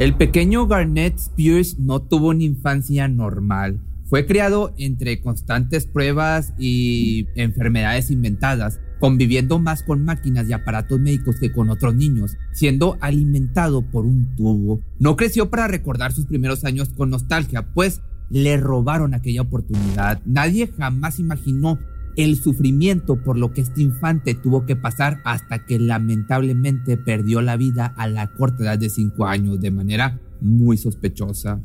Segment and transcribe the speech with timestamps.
[0.00, 3.82] El pequeño Garnett Spears no tuvo una infancia normal.
[4.06, 11.36] Fue criado entre constantes pruebas y enfermedades inventadas, conviviendo más con máquinas y aparatos médicos
[11.38, 14.80] que con otros niños, siendo alimentado por un tubo.
[14.98, 20.22] No creció para recordar sus primeros años con nostalgia, pues le robaron aquella oportunidad.
[20.24, 21.78] Nadie jamás imaginó
[22.16, 27.56] el sufrimiento por lo que este infante tuvo que pasar hasta que lamentablemente perdió la
[27.56, 31.60] vida a la corta edad de 5 años de manera muy sospechosa.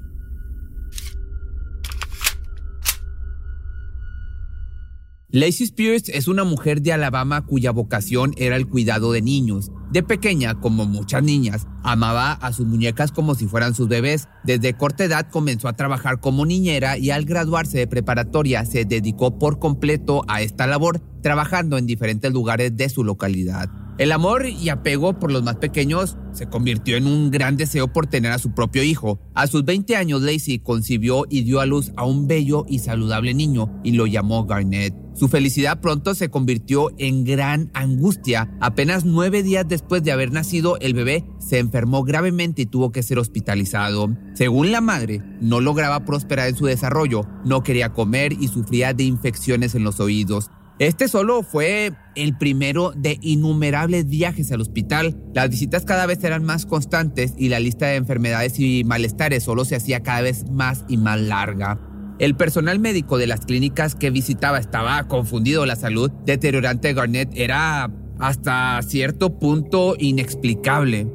[5.36, 9.70] Lacey Spears es una mujer de Alabama cuya vocación era el cuidado de niños.
[9.92, 14.30] De pequeña, como muchas niñas, amaba a sus muñecas como si fueran sus bebés.
[14.46, 19.38] Desde corta edad comenzó a trabajar como niñera y al graduarse de preparatoria se dedicó
[19.38, 23.70] por completo a esta labor, trabajando en diferentes lugares de su localidad.
[23.98, 28.08] El amor y apego por los más pequeños se convirtió en un gran deseo por
[28.08, 29.22] tener a su propio hijo.
[29.34, 33.34] A sus 20 años, Lacey concibió y dio a luz a un bello y saludable
[33.34, 34.94] niño y lo llamó Garnett.
[35.16, 38.54] Su felicidad pronto se convirtió en gran angustia.
[38.60, 43.02] Apenas nueve días después de haber nacido, el bebé se enfermó gravemente y tuvo que
[43.02, 44.10] ser hospitalizado.
[44.34, 49.06] Según la madre, no lograba prosperar en su desarrollo, no quería comer y sufría de
[49.06, 50.52] infecciones en los oídos.
[50.78, 55.16] Este solo fue el primero de innumerables viajes al hospital.
[55.34, 59.64] Las visitas cada vez eran más constantes y la lista de enfermedades y malestares solo
[59.64, 61.80] se hacía cada vez más y más larga.
[62.20, 65.66] El personal médico de las clínicas que visitaba estaba confundido.
[65.66, 67.90] La salud deteriorante de Garnett era
[68.20, 71.08] hasta cierto punto inexplicable.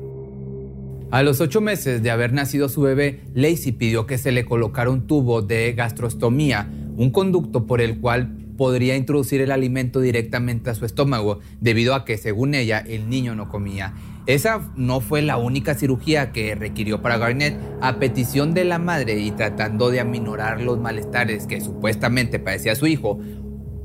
[1.11, 4.89] A los ocho meses de haber nacido su bebé, Lacey pidió que se le colocara
[4.89, 10.75] un tubo de gastrostomía, un conducto por el cual podría introducir el alimento directamente a
[10.75, 13.95] su estómago, debido a que, según ella, el niño no comía.
[14.27, 17.59] Esa no fue la única cirugía que requirió para Garnett.
[17.81, 22.87] A petición de la madre y tratando de aminorar los malestares que supuestamente padecía su
[22.87, 23.19] hijo,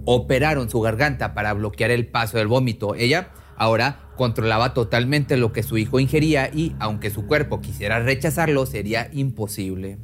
[0.03, 2.96] operaron su garganta para bloquear el paso del vómito.
[2.96, 8.66] Ella ahora controlaba totalmente lo que su hijo ingería y, aunque su cuerpo quisiera rechazarlo,
[8.66, 10.00] sería imposible.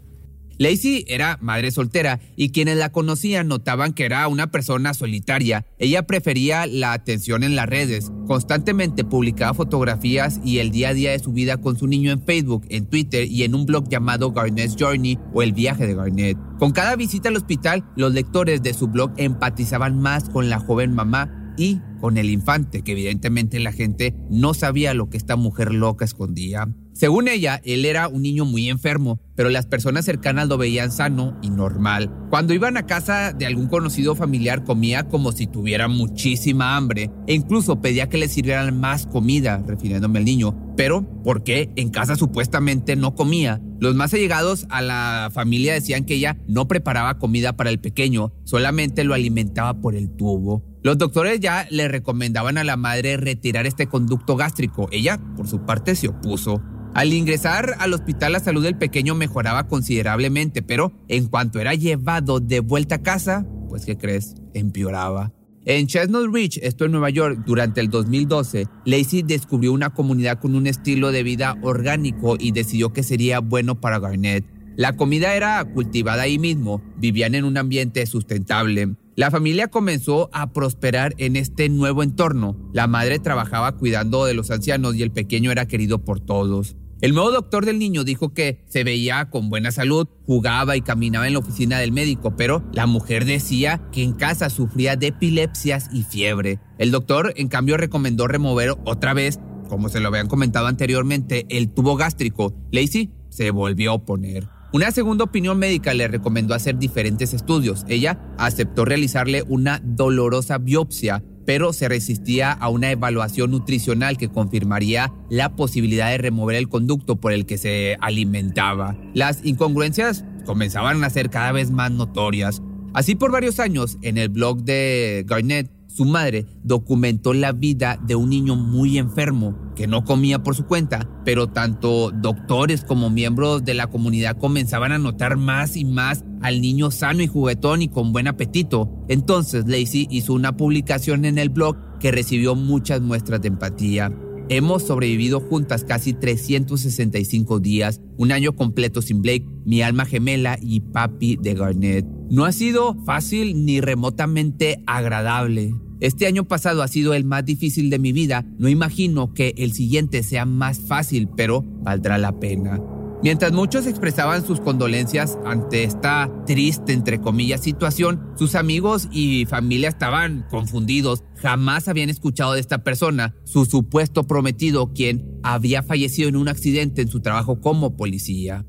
[0.62, 5.66] Lacey era madre soltera y quienes la conocían notaban que era una persona solitaria.
[5.80, 8.12] Ella prefería la atención en las redes.
[8.28, 12.22] Constantemente publicaba fotografías y el día a día de su vida con su niño en
[12.22, 16.38] Facebook, en Twitter y en un blog llamado Garnett's Journey o El viaje de Garnett.
[16.60, 20.94] Con cada visita al hospital, los lectores de su blog empatizaban más con la joven
[20.94, 25.74] mamá y con el infante, que evidentemente la gente no sabía lo que esta mujer
[25.74, 26.68] loca escondía.
[26.94, 31.38] Según ella, él era un niño muy enfermo, pero las personas cercanas lo veían sano
[31.42, 32.12] y normal.
[32.30, 37.34] Cuando iban a casa de algún conocido familiar comía como si tuviera muchísima hambre e
[37.34, 40.74] incluso pedía que le sirvieran más comida, refiriéndome al niño.
[40.76, 43.62] Pero, ¿por qué en casa supuestamente no comía?
[43.80, 48.34] Los más allegados a la familia decían que ella no preparaba comida para el pequeño,
[48.44, 50.64] solamente lo alimentaba por el tubo.
[50.84, 54.88] Los doctores ya le recomendaban a la madre retirar este conducto gástrico.
[54.92, 56.62] Ella, por su parte, se opuso.
[56.94, 62.42] Al ingresar al hospital la salud del pequeño mejoraba considerablemente, pero en cuanto era llevado
[62.42, 64.36] de vuelta a casa, pues ¿qué crees?
[64.54, 65.32] Empeoraba.
[65.64, 70.54] En Chestnut Ridge, esto en Nueva York, durante el 2012, Lacey descubrió una comunidad con
[70.56, 74.44] un estilo de vida orgánico y decidió que sería bueno para Garnett.
[74.76, 78.96] La comida era cultivada ahí mismo, vivían en un ambiente sustentable.
[79.16, 82.58] La familia comenzó a prosperar en este nuevo entorno.
[82.74, 86.76] La madre trabajaba cuidando de los ancianos y el pequeño era querido por todos.
[87.02, 91.26] El nuevo doctor del niño dijo que se veía con buena salud, jugaba y caminaba
[91.26, 95.90] en la oficina del médico, pero la mujer decía que en casa sufría de epilepsias
[95.92, 96.60] y fiebre.
[96.78, 101.74] El doctor, en cambio, recomendó remover otra vez, como se lo habían comentado anteriormente, el
[101.74, 102.54] tubo gástrico.
[102.72, 104.48] Lacey se volvió a oponer.
[104.72, 107.84] Una segunda opinión médica le recomendó hacer diferentes estudios.
[107.88, 115.12] Ella aceptó realizarle una dolorosa biopsia pero se resistía a una evaluación nutricional que confirmaría
[115.30, 118.96] la posibilidad de remover el conducto por el que se alimentaba.
[119.14, 122.62] Las incongruencias comenzaban a ser cada vez más notorias.
[122.94, 128.16] Así por varios años, en el blog de Garnett, su madre documentó la vida de
[128.16, 133.64] un niño muy enfermo que no comía por su cuenta, pero tanto doctores como miembros
[133.66, 137.90] de la comunidad comenzaban a notar más y más al niño sano y juguetón y
[137.90, 138.90] con buen apetito.
[139.10, 144.12] Entonces Lacey hizo una publicación en el blog que recibió muchas muestras de empatía.
[144.50, 150.82] Hemos sobrevivido juntas casi 365 días, un año completo sin Blake, mi alma gemela y
[150.82, 152.06] papi de Garnett.
[152.30, 155.74] No ha sido fácil ni remotamente agradable.
[156.02, 158.46] Este año pasado ha sido el más difícil de mi vida.
[158.58, 162.82] No imagino que el siguiente sea más fácil, pero valdrá la pena.
[163.24, 169.90] Mientras muchos expresaban sus condolencias ante esta triste, entre comillas, situación, sus amigos y familia
[169.90, 171.24] estaban confundidos.
[171.36, 177.04] Jamás habían escuchado de esta persona, su supuesto prometido, quien había fallecido en un accidente
[177.04, 178.66] en su trabajo como policía.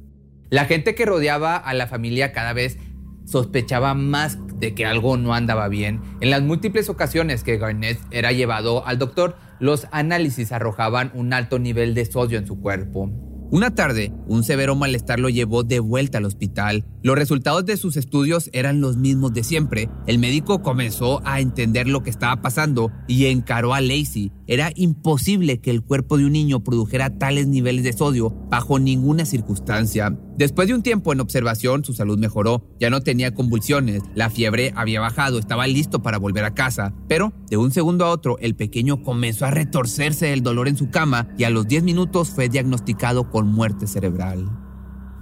[0.50, 2.76] La gente que rodeaba a la familia cada vez
[3.25, 6.02] sospechaba más de que algo no andaba bien.
[6.20, 11.58] En las múltiples ocasiones que Garnett era llevado al doctor, los análisis arrojaban un alto
[11.58, 13.31] nivel de sodio en su cuerpo.
[13.52, 16.87] Una tarde, un severo malestar lo llevó de vuelta al hospital.
[17.04, 19.90] Los resultados de sus estudios eran los mismos de siempre.
[20.06, 24.31] El médico comenzó a entender lo que estaba pasando y encaró a Lacey.
[24.46, 29.25] Era imposible que el cuerpo de un niño produjera tales niveles de sodio bajo ninguna
[29.25, 30.16] circunstancia.
[30.37, 34.72] Después de un tiempo en observación, su salud mejoró, ya no tenía convulsiones, la fiebre
[34.76, 38.55] había bajado, estaba listo para volver a casa, pero de un segundo a otro el
[38.55, 42.48] pequeño comenzó a retorcerse del dolor en su cama y a los 10 minutos fue
[42.48, 44.61] diagnosticado con muerte cerebral.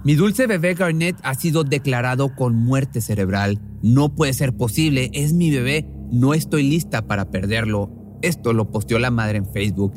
[0.03, 3.61] Mi dulce bebé Garnett ha sido declarado con muerte cerebral.
[3.83, 8.17] No puede ser posible, es mi bebé, no estoy lista para perderlo.
[8.23, 9.93] Esto lo posteó la madre en Facebook.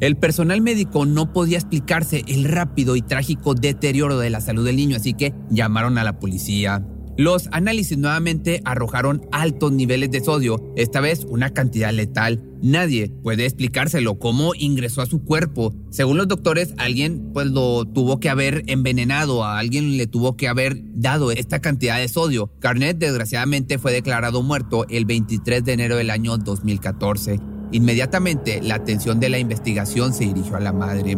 [0.00, 4.76] El personal médico no podía explicarse el rápido y trágico deterioro de la salud del
[4.76, 6.82] niño, así que llamaron a la policía.
[7.16, 12.42] Los análisis nuevamente arrojaron altos niveles de sodio, esta vez una cantidad letal.
[12.60, 15.72] Nadie puede explicárselo cómo ingresó a su cuerpo.
[15.90, 20.48] Según los doctores, alguien pues lo tuvo que haber envenenado, a alguien le tuvo que
[20.48, 22.50] haber dado esta cantidad de sodio.
[22.60, 27.38] Garnett desgraciadamente fue declarado muerto el 23 de enero del año 2014.
[27.70, 31.16] Inmediatamente la atención de la investigación se dirigió a la madre.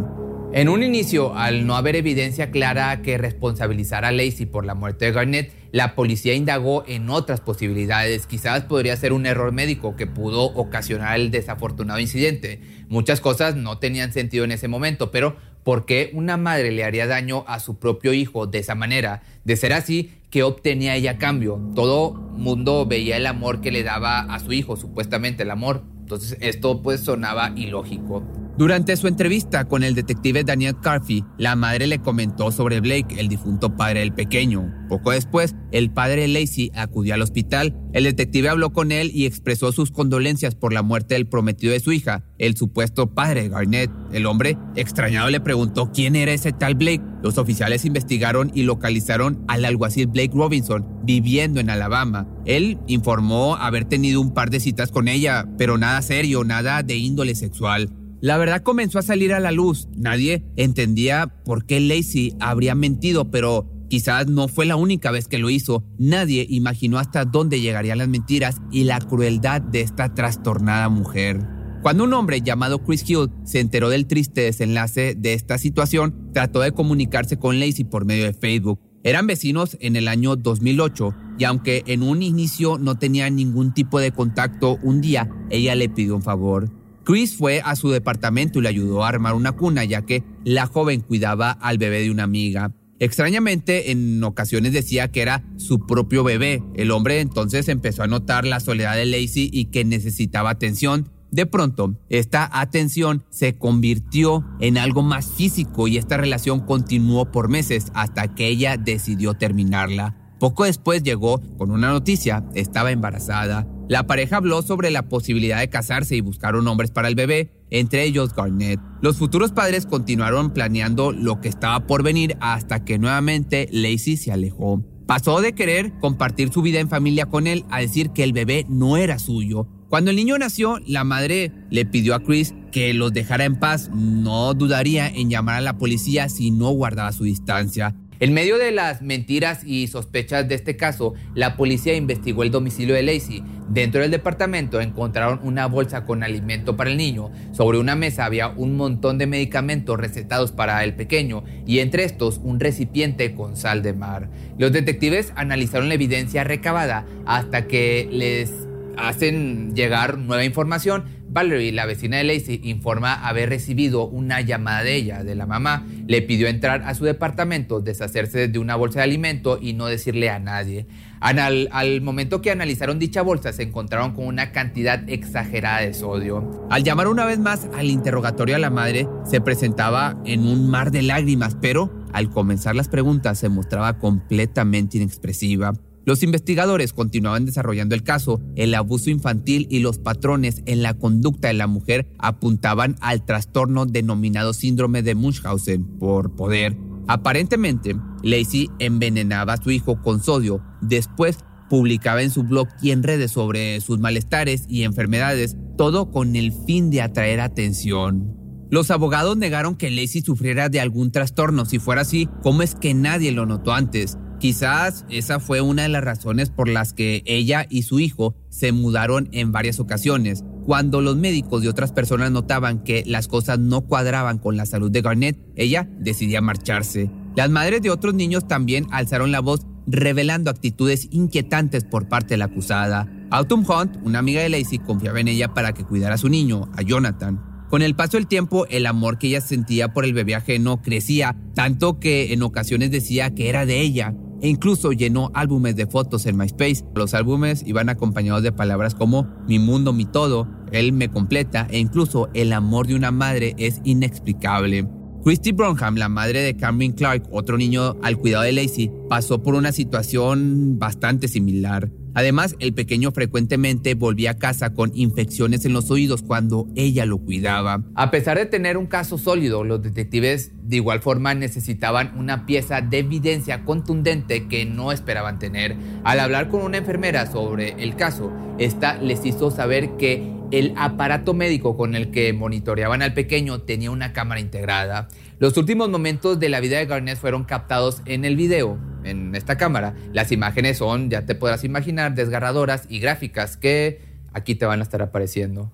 [0.53, 5.05] En un inicio, al no haber evidencia clara que responsabilizara a Lacey por la muerte
[5.05, 8.27] de Garnett, la policía indagó en otras posibilidades.
[8.27, 12.63] Quizás podría ser un error médico que pudo ocasionar el desafortunado incidente.
[12.89, 17.07] Muchas cosas no tenían sentido en ese momento, pero ¿por qué una madre le haría
[17.07, 19.23] daño a su propio hijo de esa manera?
[19.45, 21.61] De ser así, ¿qué obtenía ella a cambio?
[21.75, 26.39] Todo mundo veía el amor que le daba a su hijo, supuestamente el amor, entonces
[26.41, 28.46] esto pues sonaba ilógico.
[28.59, 33.29] Durante su entrevista con el detective Daniel Carfy, la madre le comentó sobre Blake, el
[33.29, 34.73] difunto padre del pequeño.
[34.89, 37.77] Poco después, el padre Lacey acudió al hospital.
[37.93, 41.81] El detective habló con él y expresó sus condolencias por la muerte del prometido de
[41.81, 43.91] su hija, el supuesto padre Garnett.
[44.11, 47.03] El hombre, extrañado, le preguntó quién era ese tal Blake.
[47.23, 52.27] Los oficiales investigaron y localizaron al alguacil Blake Robinson viviendo en Alabama.
[52.47, 56.97] Él informó haber tenido un par de citas con ella, pero nada serio, nada de
[56.97, 57.91] índole sexual.
[58.21, 59.89] La verdad comenzó a salir a la luz.
[59.97, 65.39] Nadie entendía por qué Lacey habría mentido, pero quizás no fue la única vez que
[65.39, 65.85] lo hizo.
[65.99, 71.41] Nadie imaginó hasta dónde llegarían las mentiras y la crueldad de esta trastornada mujer.
[71.83, 76.61] Cuando un hombre llamado Chris Hill se enteró del triste desenlace de esta situación, trató
[76.61, 78.81] de comunicarse con Lacey por medio de Facebook.
[79.05, 84.01] Eran vecinos en el año 2008 y aunque en un inicio no tenían ningún tipo
[84.01, 86.76] de contacto, un día ella le pidió un favor.
[87.07, 90.67] Chris fue a su departamento y le ayudó a armar una cuna, ya que la
[90.67, 92.73] joven cuidaba al bebé de una amiga.
[92.99, 96.65] Extrañamente, en ocasiones decía que era su propio bebé.
[96.75, 101.09] El hombre entonces empezó a notar la soledad de Lacey y que necesitaba atención.
[101.31, 107.49] De pronto, esta atención se convirtió en algo más físico y esta relación continuó por
[107.49, 110.17] meses hasta que ella decidió terminarla.
[110.41, 113.65] Poco después llegó con una noticia, estaba embarazada.
[113.89, 118.05] La pareja habló sobre la posibilidad de casarse y buscaron hombres para el bebé, entre
[118.05, 118.81] ellos Garnett.
[119.01, 124.33] Los futuros padres continuaron planeando lo que estaba por venir hasta que nuevamente Lacey se
[124.33, 124.83] alejó.
[125.07, 128.67] Pasó de querer compartir su vida en familia con él a decir que el bebé
[128.69, 129.69] no era suyo.
[129.89, 133.89] Cuando el niño nació, la madre le pidió a Chris que los dejara en paz.
[133.95, 137.95] No dudaría en llamar a la policía si no guardaba su distancia.
[138.19, 142.95] En medio de las mentiras y sospechas de este caso, la policía investigó el domicilio
[142.95, 143.43] de Lacey.
[143.69, 147.31] Dentro del departamento encontraron una bolsa con alimento para el niño.
[147.53, 152.41] Sobre una mesa había un montón de medicamentos recetados para el pequeño y entre estos
[152.43, 154.31] un recipiente con sal de mar.
[154.57, 158.51] Los detectives analizaron la evidencia recabada hasta que les
[158.97, 161.05] hacen llegar nueva información.
[161.37, 165.87] Valerie, la vecina de Lacey, informa haber recibido una llamada de ella, de la mamá.
[166.07, 170.31] Le pidió entrar a su departamento, deshacerse de una bolsa de alimento y no decirle
[170.31, 170.87] a nadie.
[171.21, 176.67] Al, al, momento que analizaron dicha bolsa, se encontraron con una cantidad exagerada de sodio.
[176.71, 180.91] Al llamar una vez más al interrogatorio a la madre, se presentaba en un mar
[180.91, 185.75] de lágrimas, pero al comenzar las preguntas se mostraba completamente inexpresiva.
[186.07, 188.41] Los investigadores continuaban desarrollando el caso.
[188.55, 193.87] El abuso infantil y los patrones en la conducta de la mujer apuntaban al trastorno
[193.87, 196.77] denominado síndrome de Munchausen por poder.
[197.09, 200.63] Aparentemente, Lacey envenenaba a su hijo con sodio.
[200.81, 206.37] Después publicaba en su blog y en redes sobre sus malestares y enfermedades, todo con
[206.37, 208.33] el fin de atraer atención.
[208.71, 211.65] Los abogados negaron que Lacey sufriera de algún trastorno.
[211.65, 214.19] Si fuera así, ¿cómo es que nadie lo notó antes?
[214.39, 218.71] Quizás esa fue una de las razones por las que ella y su hijo se
[218.71, 220.45] mudaron en varias ocasiones.
[220.67, 224.91] Cuando los médicos y otras personas notaban que las cosas no cuadraban con la salud
[224.91, 227.11] de Garnett, ella decidía marcharse.
[227.35, 232.39] Las madres de otros niños también alzaron la voz revelando actitudes inquietantes por parte de
[232.39, 233.09] la acusada.
[233.31, 236.69] Autumn Hunt, una amiga de Lacey, confiaba en ella para que cuidara a su niño,
[236.77, 237.41] a Jonathan.
[237.71, 241.37] Con el paso del tiempo, el amor que ella sentía por el bebé ajeno crecía,
[241.55, 246.27] tanto que en ocasiones decía que era de ella e incluso llenó álbumes de fotos
[246.27, 246.85] en MySpace.
[246.95, 251.79] Los álbumes iban acompañados de palabras como mi mundo, mi todo, él me completa e
[251.79, 254.89] incluso el amor de una madre es inexplicable.
[255.25, 259.55] Christy Bronham, la madre de Cameron Clark, otro niño al cuidado de Lacey, pasó por
[259.55, 261.91] una situación bastante similar.
[262.17, 267.19] Además, el pequeño frecuentemente volvía a casa con infecciones en los oídos cuando ella lo
[267.19, 267.83] cuidaba.
[267.95, 272.81] A pesar de tener un caso sólido, los detectives de igual forma necesitaban una pieza
[272.81, 275.77] de evidencia contundente que no esperaban tener.
[276.05, 281.35] Al hablar con una enfermera sobre el caso, esta les hizo saber que el aparato
[281.35, 285.09] médico con el que monitoreaban al pequeño tenía una cámara integrada.
[285.39, 289.57] Los últimos momentos de la vida de Garnett fueron captados en el video, en esta
[289.57, 289.95] cámara.
[290.13, 294.01] Las imágenes son, ya te podrás imaginar, desgarradoras y gráficas que
[294.33, 295.73] aquí te van a estar apareciendo.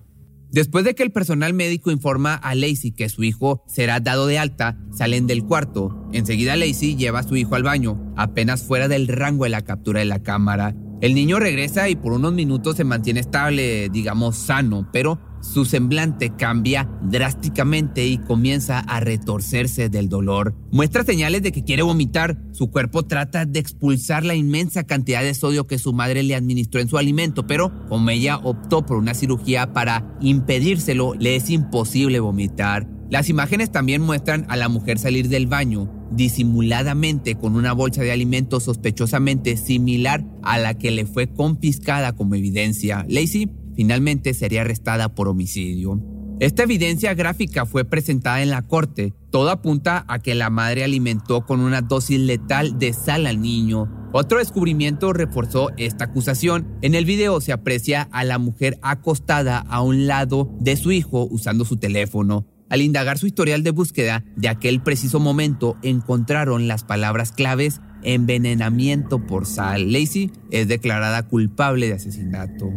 [0.53, 4.37] Después de que el personal médico informa a Lacey que su hijo será dado de
[4.37, 6.07] alta, salen del cuarto.
[6.13, 10.01] Enseguida Lacey lleva a su hijo al baño, apenas fuera del rango de la captura
[10.01, 10.75] de la cámara.
[11.03, 16.29] El niño regresa y por unos minutos se mantiene estable, digamos sano, pero su semblante
[16.29, 20.55] cambia drásticamente y comienza a retorcerse del dolor.
[20.71, 22.37] Muestra señales de que quiere vomitar.
[22.53, 26.79] Su cuerpo trata de expulsar la inmensa cantidad de sodio que su madre le administró
[26.79, 32.21] en su alimento, pero como ella optó por una cirugía para impedírselo, le es imposible
[32.21, 32.87] vomitar.
[33.09, 38.11] Las imágenes también muestran a la mujer salir del baño disimuladamente con una bolsa de
[38.11, 43.05] alimentos sospechosamente similar a la que le fue confiscada como evidencia.
[43.09, 46.01] Lacey finalmente sería arrestada por homicidio.
[46.39, 49.13] Esta evidencia gráfica fue presentada en la corte.
[49.31, 54.09] Todo apunta a que la madre alimentó con una dosis letal de sal al niño.
[54.11, 56.67] Otro descubrimiento reforzó esta acusación.
[56.81, 61.27] En el video se aprecia a la mujer acostada a un lado de su hijo
[61.29, 62.45] usando su teléfono.
[62.73, 69.27] Al indagar su historial de búsqueda de aquel preciso momento, encontraron las palabras claves envenenamiento
[69.27, 69.91] por sal.
[69.93, 72.71] Lacey es declarada culpable de asesinato.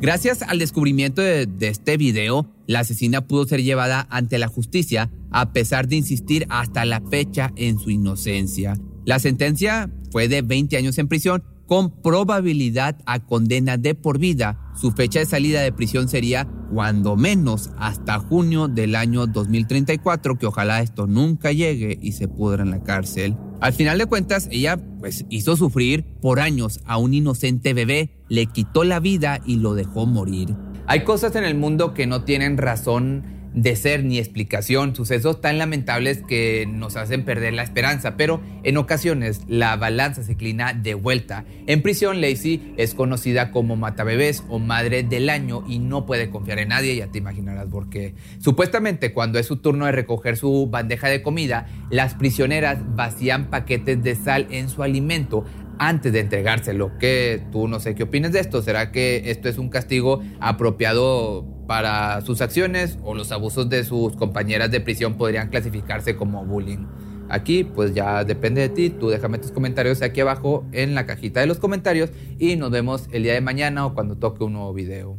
[0.00, 5.52] Gracias al descubrimiento de, este video, la asesina pudo ser llevada ante la justicia a
[5.52, 8.78] pesar de insistir hasta la fecha en su inocencia.
[9.04, 14.58] La sentencia fue de 20 años en prisión con probabilidad a condena de por vida.
[14.74, 20.46] Su fecha de salida de prisión sería cuando menos hasta junio del año 2034, que
[20.46, 23.36] ojalá esto nunca llegue y se pudra en la cárcel.
[23.60, 28.46] Al final de cuentas, ella pues hizo sufrir por años a un inocente bebé, le
[28.46, 30.54] quitó la vida y lo dejó morir.
[30.86, 35.58] Hay cosas en el mundo que no tienen razón de ser ni explicación, sucesos tan
[35.58, 40.94] lamentables que nos hacen perder la esperanza, pero en ocasiones la balanza se inclina de
[40.94, 41.44] vuelta.
[41.66, 46.58] En prisión, Lacey es conocida como matabebés o madre del año y no puede confiar
[46.58, 48.14] en nadie, ya te imaginarás por qué.
[48.38, 54.02] Supuestamente cuando es su turno de recoger su bandeja de comida, las prisioneras vacían paquetes
[54.02, 55.44] de sal en su alimento
[55.78, 56.96] antes de entregárselo.
[56.98, 58.62] Que tú no sé qué opinas de esto.
[58.62, 64.14] ¿Será que esto es un castigo apropiado para sus acciones o los abusos de sus
[64.16, 66.86] compañeras de prisión podrían clasificarse como bullying?
[67.28, 71.40] Aquí pues ya depende de ti, tú déjame tus comentarios aquí abajo en la cajita
[71.40, 74.74] de los comentarios y nos vemos el día de mañana o cuando toque un nuevo
[74.74, 75.18] video.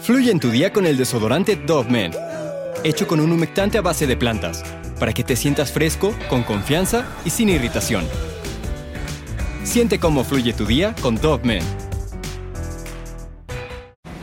[0.00, 2.12] Fluye en tu día con el desodorante Dove Men,
[2.82, 4.64] hecho con un humectante a base de plantas,
[4.98, 8.04] para que te sientas fresco, con confianza y sin irritación.
[9.62, 11.91] Siente cómo fluye tu día con Dove Men.